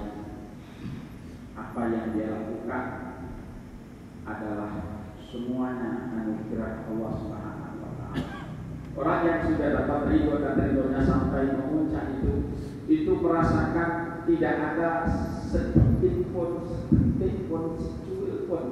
apa 1.53 1.81
yang 1.93 2.17
dia 2.17 2.27
lakukan 2.33 2.85
adalah 4.25 4.71
semuanya 5.29 6.09
anugerah 6.09 6.89
Allah 6.89 7.11
Subhanahu 7.21 7.77
wa 7.85 7.91
taala. 7.93 8.37
Orang 8.93 9.19
yang 9.25 9.39
sudah 9.45 9.67
dapat 9.73 9.99
ridho 10.09 10.35
dan 10.41 10.57
ridhonya 10.57 11.01
sampai 11.05 11.53
memuncak 11.53 12.05
itu 12.21 12.33
itu 12.89 13.11
merasakan 13.21 14.21
tidak 14.25 14.53
ada 14.73 14.91
sedikit 15.49 16.15
pun 16.33 16.49
sedikit 16.65 17.33
pun 17.49 17.63
secuil 17.77 18.49
pun 18.49 18.63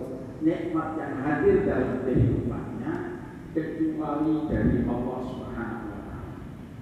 nikmat 0.41 0.97
yang 0.97 1.13
hadir 1.21 1.61
dalam 1.65 2.01
kehidupannya 2.05 2.93
kecuali 3.53 4.49
dari 4.49 4.77
Allah 4.89 5.19
Subhanahu. 5.29 5.80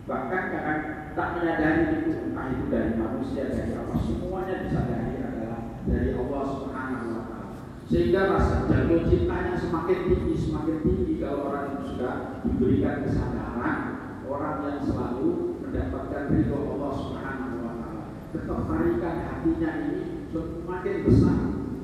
Bahkan 0.09 0.43
kadang 0.49 0.81
tak 1.13 1.27
menyadari 1.37 2.01
itu 2.01 2.17
entah 2.17 2.49
itu 2.49 2.65
dari 2.73 2.97
manusia 2.97 3.45
dari 3.45 3.77
apa 3.77 3.93
semuanya 4.01 4.65
disadari 4.65 5.21
adalah 5.21 5.61
dari 5.85 6.09
Allah 6.17 6.43
Subhanahu 6.49 7.07
wa 7.13 7.23
taala. 7.29 7.57
Sehingga 7.85 8.21
rasa 8.33 8.65
jatuh 8.65 9.05
cintanya 9.05 9.53
semakin 9.53 9.99
tinggi 10.09 10.33
semakin 10.33 10.77
tinggi 10.81 11.21
kalau 11.21 11.53
orang 11.53 11.65
itu 11.77 11.93
sudah 11.93 12.41
diberikan 12.41 13.05
kesadaran 13.05 13.77
orang 14.25 14.57
yang 14.65 14.79
selalu 14.81 15.29
mendapatkan 15.61 16.23
ridho 16.33 16.57
Allah 16.57 16.91
Subhanahu 16.97 17.55
wa 17.61 17.73
taala. 17.77 18.03
Ketertarikan 18.33 19.15
hatinya 19.29 19.71
ini 19.77 20.01
semakin 20.33 20.95
besar, 21.05 21.37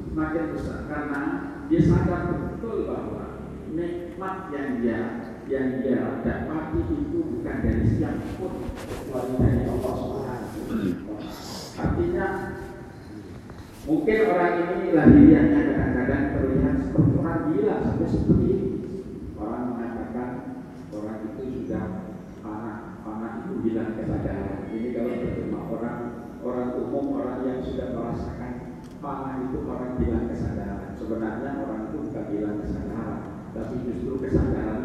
semakin 0.10 0.46
besar 0.50 0.80
karena 0.90 1.22
dia 1.70 1.82
sadar 1.86 2.22
betul 2.42 2.90
bahwa 2.90 3.24
nikmat 3.70 4.50
yang 4.50 4.70
dia 4.82 5.02
yang 5.46 5.78
dia 5.78 6.26
dapati 6.26 6.82
itu 6.90 7.20
bukan 7.22 7.58
dari 7.62 7.86
siapa 7.86 8.26
pun 8.42 8.66
kecuali 8.74 9.34
dari 9.38 9.62
Allah 9.70 9.94
Subhanahu. 9.94 11.14
Artinya 11.76 12.28
mungkin 13.86 14.18
orang 14.26 14.54
ini 14.58 14.88
lahiriahnya 14.98 15.60
kadang-kadang 15.70 16.24
terlihat 16.34 16.76
seperti 16.82 17.12
orang 17.22 17.42
gila 17.54 17.76
sampai 17.86 18.08
seperti 18.10 18.46
ini. 18.50 18.70
Orang 19.38 19.64
mengatakan 19.78 20.30
orang 20.90 21.18
itu 21.30 21.44
sudah 21.62 21.86
panah, 22.42 22.78
panah 23.06 23.32
itu 23.46 23.54
bilang 23.62 23.94
kesadaran. 23.94 24.66
Ini 24.74 24.88
kalau 24.98 25.14
bertemu 25.14 25.60
orang 25.62 26.00
orang 26.42 26.70
umum 26.74 27.06
orang 27.22 27.40
yang 27.46 27.60
sudah 27.62 27.94
merasakan 27.94 28.82
panah 28.98 29.46
itu 29.46 29.62
orang 29.62 29.94
bilang 30.02 30.26
kesadaran. 30.26 30.98
Sebenarnya 30.98 31.62
orang 31.62 31.94
itu 31.94 31.98
bukan 32.10 32.26
bilang 32.34 32.58
kesadaran, 32.66 33.22
tapi 33.54 33.76
justru 33.86 34.14
kesadarannya 34.26 34.85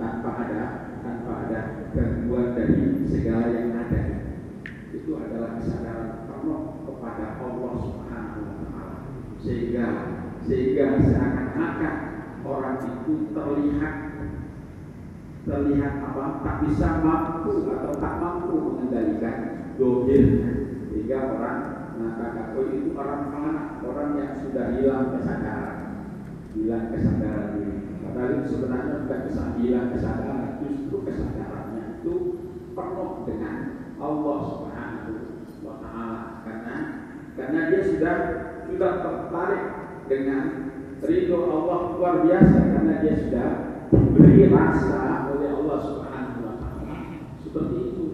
tanpa 0.00 0.30
ada 0.48 0.62
tanpa 1.04 1.32
ada 1.46 1.60
gangguan 1.92 2.56
dari 2.56 3.04
segala 3.04 3.52
yang 3.52 3.76
ada. 3.76 4.00
Itu 4.96 5.20
adalah 5.20 5.60
kesadaran 5.60 6.24
penuh 6.24 6.88
kepada 6.88 7.36
Allah 7.36 7.72
Subhanahu 7.76 8.40
wa 8.40 8.54
taala. 8.64 8.96
Sehingga 9.36 9.86
sehingga 10.40 11.04
seakan-akan 11.04 11.94
orang 12.42 12.78
itu 12.80 13.30
terlihat 13.36 13.94
terlihat 15.44 15.94
apa 16.04 16.24
tak 16.44 16.56
bisa 16.64 16.88
mampu 17.00 17.68
atau 17.68 17.92
tak 17.96 18.14
mampu 18.20 18.54
mengendalikan 18.60 19.36
dohirnya 19.80 20.52
sehingga 20.88 21.18
orang 21.36 21.58
mengatakan 21.96 22.56
oh 22.56 22.64
itu 22.68 22.92
orang 22.92 23.22
mana 23.32 23.80
orang 23.80 24.10
yang 24.20 24.32
sudah 24.36 24.76
hilang 24.76 25.16
kesadaran 25.16 25.78
hilang 26.52 26.92
kesadaran 26.92 27.46
diri 27.56 27.89
itu 28.10 28.44
sebenarnya 28.50 29.06
bukan 29.06 29.20
kesadaran 29.30 29.56
hilang 29.62 29.88
kesadaran 29.94 30.50
justru 30.60 30.96
kesadarannya 31.06 31.84
itu 32.02 32.14
penuh 32.74 33.12
dengan 33.26 33.56
Allah 34.00 34.38
Subhanahu 34.50 35.14
wa 35.62 35.74
taala. 35.78 36.20
Karena 36.42 36.76
karena 37.38 37.60
dia 37.70 37.82
sudah 37.86 38.16
sudah 38.66 38.92
tertarik 39.04 39.64
dengan 40.10 40.44
ridho 41.00 41.38
Allah 41.38 41.78
luar 41.96 42.14
biasa 42.26 42.58
karena 42.76 42.94
dia 43.00 43.14
sudah 43.16 43.48
diberi 43.88 44.50
rasa 44.50 45.30
oleh 45.30 45.50
Allah 45.54 45.78
Subhanahu 45.80 46.40
wa 46.44 46.54
taala. 46.58 46.96
Seperti 47.40 47.76
itu 47.94 48.04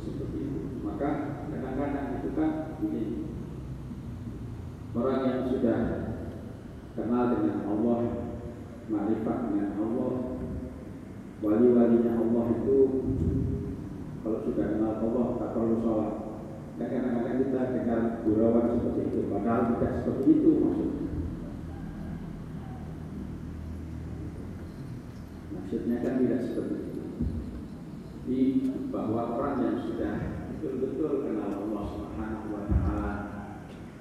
seperti 0.00 0.38
itu. 0.48 0.60
Maka 0.80 1.08
kadang-kadang 1.52 2.08
itu 2.22 2.28
kan 2.34 2.50
ini 2.82 3.04
orang 4.96 5.20
yang 5.28 5.40
sudah 5.52 5.78
kenal 6.96 7.24
dengan 7.36 7.56
Allah 7.68 8.25
marifat 8.86 9.38
dengan 9.50 9.70
Allah. 9.82 10.14
Wali-walinya 11.36 12.12
Allah 12.16 12.44
itu 12.56 12.78
kalau 14.24 14.38
sudah 14.42 14.66
kenal 14.74 14.94
Allah 15.04 15.26
tak 15.38 15.50
perlu 15.54 15.76
sholat. 15.82 16.14
Dan 16.76 16.86
kadang-kadang 16.92 17.36
kita 17.40 17.60
dengar 17.72 18.00
gurauan 18.24 18.76
seperti 18.76 19.00
itu. 19.08 19.20
Padahal 19.32 19.62
tidak 19.76 19.92
seperti 20.02 20.28
itu 20.28 20.50
maksudnya. 20.60 21.08
Maksudnya 25.56 25.96
kan 26.04 26.14
tidak 26.20 26.40
seperti 26.44 26.74
itu. 26.84 27.02
Di 28.26 28.40
bahwa 28.90 29.22
orang 29.38 29.56
yang 29.62 29.76
sudah 29.86 30.14
betul-betul 30.50 31.24
kenal 31.24 31.52
Allah 31.62 31.84
Subhanahu 31.94 32.48
wa 32.50 32.62
taala 32.66 33.12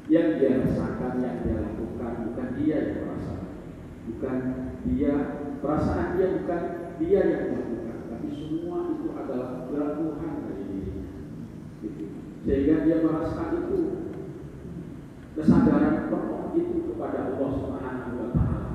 yang 0.09 0.37
dia 0.41 0.65
rasakan, 0.65 1.13
yang 1.21 1.37
dia 1.45 1.57
lakukan 1.61 2.13
bukan 2.29 2.47
dia 2.57 2.77
yang 2.81 2.97
merasakan 3.05 3.34
bukan 4.05 4.37
dia 4.85 5.13
perasaan 5.59 6.17
dia 6.17 6.27
bukan 6.41 6.61
dia 7.01 7.21
yang 7.25 7.43
melakukan 7.51 7.97
tapi 8.09 8.27
semua 8.31 8.77
itu 8.95 9.07
adalah 9.11 9.67
gerak 9.67 9.91
Tuhan 9.99 10.31
dari 10.45 10.63
dirinya. 10.69 11.09
Gitu. 11.81 12.03
sehingga 12.45 12.75
dia 12.85 12.97
merasakan 13.01 13.51
itu 13.65 13.79
kesadaran 15.35 16.07
penuh 16.07 16.55
itu 16.55 16.77
kepada 16.93 17.35
Allah 17.35 17.49
Subhanahu 17.59 18.13
wa 18.15 18.29
taala. 18.31 18.69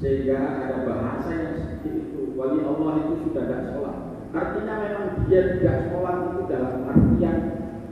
Sehingga 0.00 0.36
ada 0.66 0.76
bahasa 0.88 1.30
yang 1.30 1.54
seperti 1.54 1.90
itu. 2.10 2.20
Wali 2.34 2.64
Allah 2.64 2.92
itu 3.06 3.14
sudah 3.30 3.44
tidak 3.46 3.62
sholat. 3.70 3.96
Artinya 4.34 4.74
memang 4.82 5.06
dia 5.30 5.42
tidak 5.54 5.76
sholat 5.92 6.16
itu 6.34 6.40
dalam 6.50 6.74
artian 6.88 7.36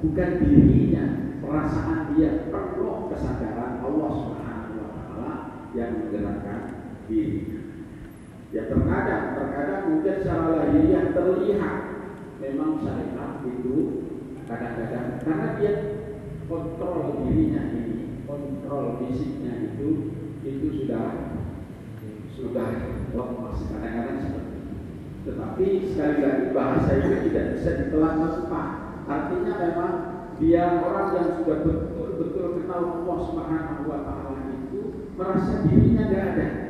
bukan 0.03 0.31
dirinya 0.43 1.05
perasaan 1.43 2.15
dia 2.15 2.51
penuh 2.51 3.11
kesadaran 3.11 3.83
Allah 3.83 4.11
Subhanahu 4.15 4.75
wa 4.83 4.89
taala 4.95 5.33
yang 5.75 5.91
menggerakkan 6.03 6.78
dirinya 7.09 7.61
ya 8.55 8.63
terkadang 8.69 9.25
terkadang 9.37 9.83
mungkin 9.93 10.15
secara 10.21 10.47
lahiriah 10.57 11.05
terlihat 11.13 11.77
memang 12.41 12.81
syariat 12.81 13.43
itu 13.45 13.77
kadang-kadang 14.49 15.21
karena 15.21 15.49
dia 15.61 15.73
kontrol 16.49 17.25
dirinya 17.25 17.63
ini 17.77 18.25
kontrol 18.25 18.97
fisiknya 19.03 19.73
itu 19.73 20.17
itu 20.41 20.67
sudah 20.85 21.37
sudah 22.33 22.69
lepas 23.13 23.57
kadang-kadang 23.67 24.19
seperti 24.23 24.55
itu. 24.63 24.77
Tetapi 25.29 25.67
sekali 25.91 26.17
lagi 26.23 26.47
bahasa 26.55 26.91
itu 26.97 27.17
tidak 27.29 27.45
bisa 27.59 27.71
ditelan 27.83 28.15
mentah. 28.23 28.69
Artinya 29.09 29.53
memang 29.59 29.93
dia 30.39 30.79
orang 30.81 31.09
yang 31.19 31.29
sudah 31.43 31.57
betul-betul 31.67 32.63
kenal 32.63 33.03
Allah 33.03 33.19
Subhanahu 33.27 33.83
wa 33.91 33.99
taala 34.07 34.41
itu 34.55 35.11
merasa 35.19 35.67
dirinya 35.67 36.05
tidak 36.07 36.25
ada. 36.33 36.68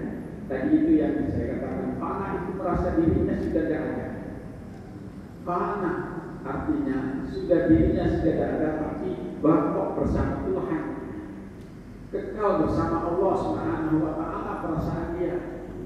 Tadi 0.49 0.69
itu 0.73 0.93
yang 0.97 1.29
saya 1.29 1.61
katakan, 1.61 2.01
panah 2.01 2.31
itu 2.41 2.51
merasa 2.57 2.89
dirinya 2.97 3.37
sudah 3.37 3.63
tidak 3.69 3.83
ada. 3.85 4.07
Panah 5.45 5.99
artinya 6.49 6.99
sudah 7.29 7.61
dirinya 7.69 8.05
sudah 8.09 8.33
tidak 8.33 8.49
ada 8.57 8.69
tapi 8.81 9.09
bangkok 9.45 9.89
bersama 10.01 10.49
Tuhan 10.49 10.83
kekal 12.09 12.65
bersama 12.65 12.97
Allah 13.05 13.33
Subhanahu 13.37 13.97
wa 14.01 14.13
taala 14.17 14.53
perasaan 14.65 15.21
dia. 15.21 15.37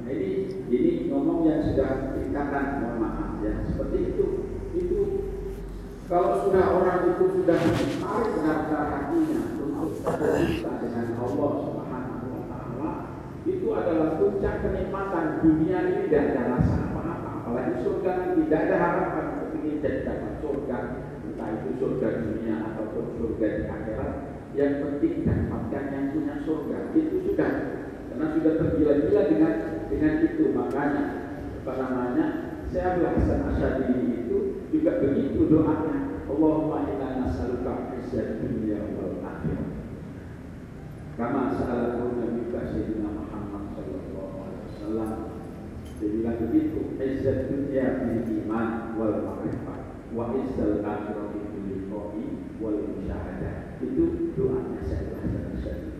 Nah, 0.02 0.10
ini 0.10 0.62
ini 0.70 0.92
ngomong 1.10 1.46
yang 1.46 1.66
sudah 1.66 2.14
ikatan 2.14 2.66
mohon 2.82 2.96
maaf 3.02 3.42
ya 3.42 3.66
seperti 3.66 4.14
itu 4.14 4.26
itu 4.74 5.00
kalau 6.06 6.46
sudah 6.46 6.64
orang 6.78 7.14
itu 7.14 7.24
sudah 7.42 7.58
tarik 8.02 8.30
benar-benar 8.38 8.86
hatinya 8.90 9.40
untuk 9.58 9.98
bercinta 10.02 10.72
dengan 10.82 11.06
Allah 11.18 11.50
Subhanahu 11.66 12.26
wa 12.30 12.42
taala 12.50 12.90
itu 13.42 13.66
adalah 13.74 14.22
puncak 14.22 14.62
kenikmatan 14.62 15.42
dunia 15.42 15.78
ini 15.90 16.06
tidak 16.06 16.22
ada 16.30 16.42
rasa 16.54 16.76
apa-apa. 16.94 17.30
Apalagi 17.42 17.74
surga 17.82 18.38
tidak 18.38 18.60
ada 18.70 18.76
harapan 18.78 19.24
untuk 19.34 19.50
ingin 19.58 19.82
jadi 19.82 20.00
dapat 20.06 20.32
surga. 20.38 20.78
Entah 21.26 21.48
itu 21.58 21.68
surga 21.82 22.08
dunia 22.22 22.54
ataupun 22.70 23.04
surga 23.18 23.46
di 23.58 23.62
akhirat. 23.66 24.12
Yang 24.52 24.72
penting 24.78 25.14
dapatkan 25.26 25.84
yang 25.90 26.06
punya 26.14 26.34
surga. 26.46 26.78
Itu 26.94 27.16
sudah. 27.26 27.52
Karena 28.12 28.26
sudah 28.38 28.52
tergila-gila 28.62 29.22
dengan 29.26 29.54
dengan 29.90 30.14
itu. 30.22 30.44
Makanya 30.54 31.02
apa 31.62 31.72
namanya 31.78 32.26
saya 32.70 32.98
Hasan 33.02 33.42
Asyadi 33.50 34.22
itu 34.22 34.36
juga 34.70 35.02
begitu 35.02 35.50
doanya. 35.50 36.22
Allahumma 36.30 36.86
inna 36.86 37.26
nas'aluka 37.26 37.90
izzat 37.98 38.38
dunia 38.38 38.86
wal 38.94 39.18
akhirah. 39.18 39.68
Kama 41.18 41.52
sa'alaku 41.52 42.22
Nabi 42.22 42.42
sallallahu 42.48 43.21
alaihi 45.00 45.24
wasallam 45.24 45.42
dia 46.02 46.08
bilang 46.18 46.36
begitu 46.42 46.80
izzat 46.98 47.38
dunia 47.46 47.86
bil 48.02 48.26
iman 48.42 48.68
wal 48.98 49.16
ma'rifah 49.22 49.78
wa 50.10 50.34
izzal 50.34 50.82
akhirah 50.82 51.30
bil 51.30 51.62
liqa'i 51.70 52.26
wal 52.58 52.78
musyahadah 52.90 53.78
itu 53.78 54.34
doanya 54.34 54.82
saya 54.82 55.14
Hasan 55.22 55.54
Asyadi 55.54 55.90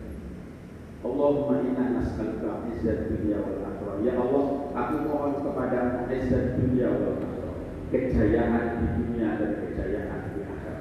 Allahumma 1.03 1.63
inna 1.63 1.99
nas'aluka 1.99 2.67
izzat 2.71 3.11
dunia 3.11 3.43
wal 3.43 3.59
akhirah. 3.59 3.95
Ya 4.07 4.15
Allah, 4.15 4.71
aku 4.71 4.95
mohon 5.03 5.35
kepada 5.43 6.07
izzat 6.07 6.55
dunia 6.59 6.95
wal 6.95 7.19
akhirah. 7.19 7.55
Kejayaan 7.91 8.79
di 8.79 8.87
dunia 9.03 9.35
dan 9.35 9.51
kejayaan 9.67 10.31
di 10.31 10.47
akhirat. 10.47 10.79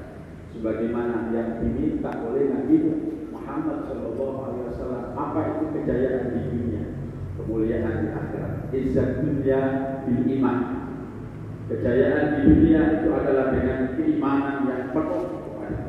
Sebagaimana 0.55 1.35
yang 1.35 1.59
diminta 1.59 2.23
oleh 2.23 2.55
Nabi 2.55 2.77
Muhammad 3.35 3.83
Shallallahu 3.91 4.39
Alaihi 4.47 4.65
Wasallam. 4.71 5.05
Apa 5.19 5.41
itu 5.59 5.65
kejayaan 5.75 6.31
di 6.31 6.41
dunia? 6.55 6.92
Kemuliaan 7.33 8.05
di 8.05 8.09
akhirat. 8.13 8.53
Izzat 8.73 9.11
dunia 9.25 9.61
bil 10.05 10.23
iman. 10.37 10.59
Kejayaan 11.73 12.27
di 12.37 12.41
dunia 12.45 12.81
itu 13.01 13.09
adalah 13.09 13.57
dengan 13.57 13.97
keimanan 13.97 14.69
yang 14.69 14.93
penuh 14.93 15.25
kepada. 15.41 15.81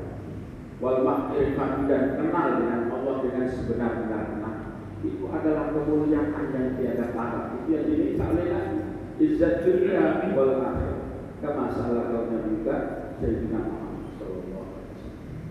Wal 0.80 1.00
makrifat 1.04 1.72
dan 1.92 2.04
kenal 2.16 2.48
dengan 2.64 2.88
Allah 2.88 3.16
dengan 3.28 3.46
sebenar-benar 3.52 4.24
kenal. 4.32 4.56
Itu 5.04 5.28
adalah 5.28 5.76
kemuliaan 5.76 6.56
yang 6.56 6.68
tiada 6.80 7.12
tara. 7.12 7.60
Itu 7.60 7.68
yang 7.76 8.24
oleh 8.24 8.46
Nabi. 8.48 8.80
Izzat 9.20 9.68
dunia 9.68 10.32
wal 10.32 10.64
akhirah. 10.64 11.00
Kama 11.44 11.76
salah 11.76 12.08
kaunya 12.08 12.40
juga 12.48 12.76
Sayyidina 13.20 13.60
Muhammad 13.68 14.16
Sallallahu. 14.16 14.80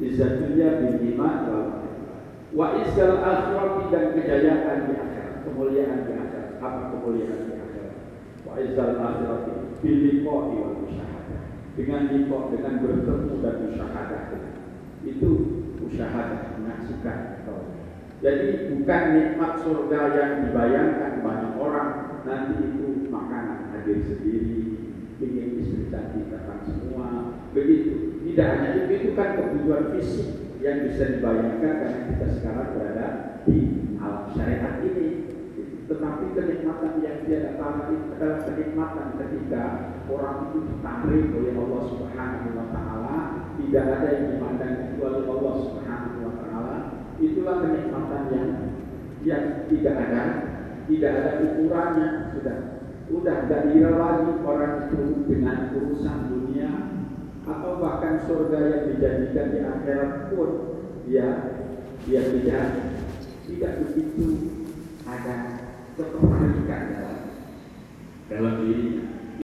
Izzat 0.01 0.33
dunia 0.41 0.69
bil 0.81 0.97
iman 1.13 1.37
wal 1.53 1.67
akhirah. 1.77 2.17
Wa 2.57 2.67
dan 3.93 4.05
kejayaan 4.17 4.79
di 4.89 4.95
akhirat. 4.97 5.22
Kemuliaan 5.53 6.09
di 6.09 6.12
akhirat. 6.17 6.57
Apa 6.65 6.81
kemuliaan 6.97 7.45
di 7.45 7.55
akhirat? 7.61 7.97
Wa 8.49 8.57
izzal 8.57 8.97
akhirah 8.97 9.38
bil 9.85 9.97
liqa'i 10.01 10.55
wal 10.57 10.77
musyahadah. 10.81 11.43
Dengan 11.77 12.03
liqa, 12.09 12.38
dengan 12.57 12.75
bertemu 12.81 13.35
dan 13.45 13.55
musyahadah 13.69 14.23
itu 15.03 15.31
musyahadah 15.77 16.57
menyaksikan 16.57 17.43
jadi 18.23 18.71
bukan 18.71 19.03
nikmat 19.19 19.53
surga 19.67 20.01
yang 20.15 20.33
dibayangkan 20.47 21.27
banyak 21.27 21.53
orang 21.59 22.23
nanti 22.23 22.55
itu 22.71 23.11
makanan 23.11 23.75
hadir 23.75 23.99
sendiri 24.07 24.79
ingin 25.19 25.59
istri 25.59 25.91
cantik 25.91 26.31
datang 26.31 26.62
semua 26.62 27.35
begitu 27.51 28.23
tidak 28.23 28.47
hanya 28.47 28.71
itu 28.87 28.93
itu 28.95 29.11
kan 29.19 29.35
kebutuhan 29.35 29.91
fisik 29.99 30.55
yang 30.62 30.87
bisa 30.87 31.19
dibayangkan 31.19 31.83
karena 31.83 32.01
kita 32.15 32.27
sekarang 32.38 32.69
berada 32.79 33.07
di 33.43 33.59
alam 33.99 34.31
syariat 34.31 34.79
ini 34.87 35.32
tetapi 35.93 36.33
kenikmatan 36.33 37.05
yang 37.05 37.21
dia 37.29 37.53
itu 37.53 37.61
adalah 38.17 38.41
kenikmatan 38.49 39.09
ketika 39.21 39.65
orang 40.09 40.49
itu 40.49 40.59
ditarik 40.65 41.25
oleh 41.37 41.53
Allah 41.53 41.83
Subhanahu 41.85 42.49
wa 42.57 42.67
taala. 42.73 43.19
Tidak 43.61 43.85
ada 43.85 44.09
yang 44.09 44.27
dimandang 44.33 44.75
kecuali 44.89 45.21
Allah 45.29 45.55
Subhanahu 45.61 46.19
wa 46.25 46.35
taala. 46.41 46.77
Itulah 47.21 47.57
kenikmatan 47.61 48.23
yang 48.33 48.49
yang 49.21 49.45
tidak 49.69 49.97
ada. 50.01 50.23
Tidak 50.89 51.13
ada 51.13 51.33
ukurannya. 51.45 52.09
Sudah 52.33 52.57
sudah 53.13 53.35
tidak 53.45 53.63
dira 53.69 53.93
lagi 53.93 54.33
orang 54.41 54.89
itu 54.89 55.29
dengan 55.29 55.77
urusan 55.77 56.19
dunia. 56.33 56.73
Atau 57.45 57.85
bahkan 57.85 58.25
surga 58.25 58.59
yang 58.65 58.83
dijanjikan 58.89 59.47
di 59.53 59.61
akhirat 59.61 60.33
pun 60.33 60.51
dia 61.05 61.29
dia 62.09 62.23
tidak 62.33 62.67
tidak 63.45 63.73
begitu 63.83 64.27
ada 65.03 65.52
ketertarikan 66.11 66.83
dalam 66.91 67.19
dalam 68.27 68.55
dirinya 68.65 69.12